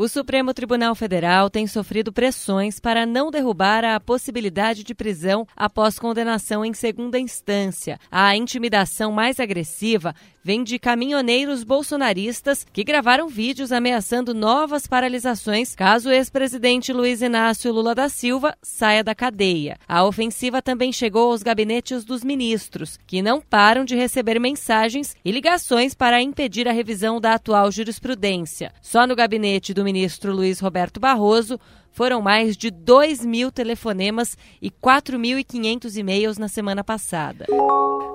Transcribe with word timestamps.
O 0.00 0.06
Supremo 0.06 0.54
Tribunal 0.54 0.94
Federal 0.94 1.50
tem 1.50 1.66
sofrido 1.66 2.12
pressões 2.12 2.78
para 2.78 3.04
não 3.04 3.32
derrubar 3.32 3.84
a 3.84 3.98
possibilidade 3.98 4.84
de 4.84 4.94
prisão 4.94 5.44
após 5.56 5.98
condenação 5.98 6.64
em 6.64 6.72
segunda 6.72 7.18
instância. 7.18 7.98
A 8.08 8.36
intimidação 8.36 9.10
mais 9.10 9.40
agressiva 9.40 10.14
vem 10.40 10.62
de 10.62 10.78
caminhoneiros 10.78 11.64
bolsonaristas 11.64 12.64
que 12.72 12.84
gravaram 12.84 13.28
vídeos 13.28 13.72
ameaçando 13.72 14.32
novas 14.32 14.86
paralisações 14.86 15.74
caso 15.74 16.08
o 16.08 16.12
ex-presidente 16.12 16.92
Luiz 16.92 17.20
Inácio 17.20 17.72
Lula 17.72 17.92
da 17.92 18.08
Silva 18.08 18.56
saia 18.62 19.02
da 19.02 19.16
cadeia. 19.16 19.78
A 19.88 20.04
ofensiva 20.04 20.62
também 20.62 20.92
chegou 20.92 21.32
aos 21.32 21.42
gabinetes 21.42 22.04
dos 22.04 22.22
ministros, 22.22 22.98
que 23.04 23.20
não 23.20 23.40
param 23.40 23.84
de 23.84 23.96
receber 23.96 24.38
mensagens 24.38 25.16
e 25.24 25.32
ligações 25.32 25.92
para 25.92 26.22
impedir 26.22 26.68
a 26.68 26.72
revisão 26.72 27.20
da 27.20 27.34
atual 27.34 27.70
jurisprudência. 27.72 28.72
Só 28.80 29.08
no 29.08 29.16
gabinete 29.16 29.74
do 29.74 29.87
ministro 29.88 30.34
Luiz 30.34 30.60
Roberto 30.60 31.00
Barroso 31.00 31.58
foram 31.92 32.22
mais 32.22 32.56
de 32.56 32.70
2 32.70 33.24
mil 33.24 33.50
telefonemas 33.50 34.36
e 34.62 34.70
4.500 34.70 35.96
e-mails 35.96 36.38
na 36.38 36.48
semana 36.48 36.84
passada. 36.84 37.46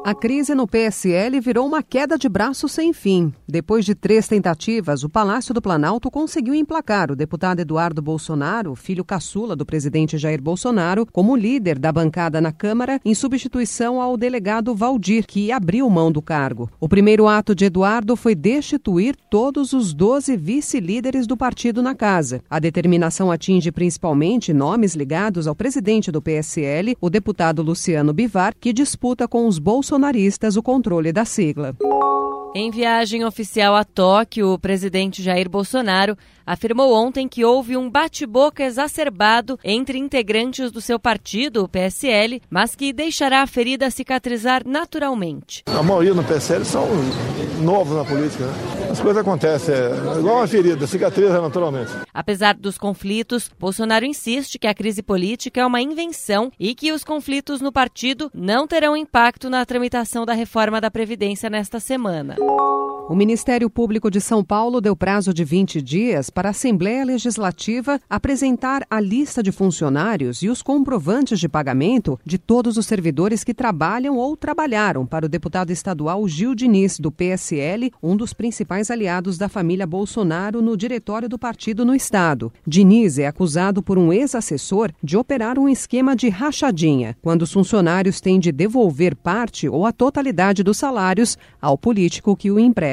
A 0.06 0.14
crise 0.14 0.54
no 0.54 0.68
PSL 0.68 1.40
virou 1.40 1.66
uma 1.66 1.82
queda 1.82 2.18
de 2.18 2.28
braço 2.28 2.68
sem 2.68 2.92
fim. 2.92 3.32
Depois 3.48 3.86
de 3.86 3.96
três 3.96 4.28
tentativas, 4.28 5.02
o 5.02 5.10
Palácio 5.10 5.54
do 5.54 5.62
Planalto 5.62 6.12
conseguiu 6.12 6.54
emplacar 6.54 7.10
o 7.10 7.16
deputado 7.16 7.62
Eduardo 7.62 8.02
Bolsonaro, 8.02 8.76
filho 8.76 9.06
caçula 9.06 9.56
do 9.56 9.66
presidente 9.66 10.18
Jair 10.18 10.42
Bolsonaro, 10.42 11.06
como 11.06 11.38
líder 11.38 11.80
da 11.80 11.90
bancada 11.90 12.42
na 12.42 12.52
Câmara, 12.52 13.00
em 13.06 13.16
substituição 13.16 14.02
ao 14.02 14.18
delegado 14.18 14.76
Valdir, 14.76 15.26
que 15.26 15.54
abriu 15.54 15.90
mão 15.90 16.12
do 16.12 16.22
cargo. 16.22 16.70
O 16.82 16.90
primeiro 16.90 17.26
ato 17.26 17.56
de 17.56 17.64
Eduardo 17.64 18.18
foi 18.18 18.36
destituir 18.36 19.16
todos 19.32 19.72
os 19.72 19.94
12 19.94 20.36
vice-líderes 20.36 21.26
do 21.26 21.38
partido 21.38 21.82
na 21.82 21.96
casa. 21.96 22.42
A 22.50 22.60
determinação 22.60 23.32
atinge 23.32 23.72
principalmente 23.74 24.54
nomes 24.54 24.96
ligados 24.96 25.48
ao 25.48 25.56
presidente 25.56 26.12
do 26.12 26.22
PSL, 26.22 26.96
o 27.02 27.10
deputado 27.10 27.62
Luciano 27.62 28.14
Bivar, 28.14 28.54
que 28.58 28.72
disputa 28.72 29.28
com 29.28 29.48
os 29.48 29.60
bolsonaristas 29.60 30.56
o 30.56 30.64
controle 30.64 31.12
da 31.12 31.26
sigla. 31.26 31.76
Em 32.56 32.70
viagem 32.70 33.26
oficial 33.26 33.76
a 33.76 33.84
Tóquio, 33.84 34.54
o 34.54 34.60
presidente 34.60 35.24
Jair 35.24 35.50
Bolsonaro 35.50 36.16
afirmou 36.46 36.94
ontem 36.94 37.28
que 37.28 37.44
houve 37.44 37.76
um 37.76 37.90
bate-boca 37.90 38.64
exacerbado 38.64 39.58
entre 39.64 39.98
integrantes 39.98 40.72
do 40.72 40.80
seu 40.80 41.00
partido, 41.00 41.64
o 41.64 41.68
PSL, 41.68 42.42
mas 42.52 42.76
que 42.76 42.94
deixará 42.94 43.42
a 43.42 43.48
ferida 43.48 43.90
cicatrizar 43.90 44.62
naturalmente. 44.68 45.64
A 45.66 45.82
maioria 45.82 46.14
no 46.14 46.24
PSL 46.24 46.64
são 46.64 46.88
novos 47.62 47.98
na 47.98 48.06
política, 48.06 48.46
né? 48.46 48.54
As 48.92 49.00
coisas 49.00 49.22
acontecem, 49.22 49.74
é 49.74 50.20
igual 50.20 50.38
uma 50.38 50.48
ferida, 50.48 50.86
cicatriza 50.86 51.42
naturalmente. 51.42 51.92
Apesar 52.14 52.54
dos 52.54 52.78
conflitos, 52.78 53.50
Bolsonaro 53.60 54.06
insiste 54.06 54.60
que 54.60 54.68
a 54.68 54.74
crise 54.74 55.02
política 55.02 55.62
é 55.62 55.66
uma 55.66 55.82
invenção 55.82 56.52
e 56.60 56.76
que 56.76 56.92
os 56.92 57.04
conflitos 57.04 57.60
no 57.60 57.72
partido 57.72 58.30
não 58.36 58.68
terão 58.68 58.96
impacto 58.96 59.50
na 59.50 59.66
tramitação 59.66 60.26
da 60.26 60.34
reforma 60.34 60.80
da 60.80 60.92
Previdência 60.92 61.50
nesta 61.50 61.80
semana. 61.80 62.36
Música 62.44 62.83
o 63.10 63.16
Ministério 63.16 63.70
Público 63.70 64.10
de 64.10 64.22
São 64.22 64.42
Paulo 64.46 64.80
deu 64.80 64.96
prazo 64.96 65.34
de 65.34 65.44
20 65.44 65.82
dias 65.82 66.30
para 66.30 66.48
a 66.48 66.52
Assembleia 66.52 67.04
Legislativa 67.04 68.00
apresentar 68.10 68.88
a 68.90 68.98
lista 68.98 69.44
de 69.44 69.52
funcionários 69.52 70.42
e 70.42 70.48
os 70.48 70.62
comprovantes 70.62 71.38
de 71.38 71.50
pagamento 71.50 72.18
de 72.26 72.38
todos 72.38 72.78
os 72.78 72.86
servidores 72.86 73.44
que 73.44 73.54
trabalham 73.54 74.16
ou 74.16 74.38
trabalharam 74.38 75.06
para 75.06 75.26
o 75.26 75.30
deputado 75.30 75.70
estadual 75.70 76.26
Gil 76.30 76.56
Diniz, 76.56 76.98
do 76.98 77.12
PSL, 77.12 77.92
um 78.02 78.16
dos 78.16 78.32
principais 78.34 78.90
aliados 78.90 79.38
da 79.38 79.50
família 79.50 79.86
Bolsonaro 79.86 80.62
no 80.62 80.78
diretório 80.78 81.28
do 81.28 81.38
partido 81.38 81.84
no 81.84 81.94
estado. 81.94 82.54
Diniz 82.66 83.20
é 83.20 83.28
acusado 83.28 83.84
por 83.84 83.98
um 83.98 84.14
ex-assessor 84.14 84.92
de 85.04 85.18
operar 85.18 85.60
um 85.60 85.68
esquema 85.68 86.16
de 86.16 86.30
rachadinha, 86.30 87.18
quando 87.22 87.42
os 87.42 87.52
funcionários 87.52 88.22
têm 88.22 88.40
de 88.40 88.54
devolver 88.54 89.14
parte 89.14 89.68
ou 89.68 89.86
a 89.86 89.92
totalidade 89.92 90.64
dos 90.64 90.78
salários 90.78 91.38
ao 91.62 91.78
político 91.78 92.34
que 92.38 92.50
o 92.50 92.58
emprega 92.58 92.93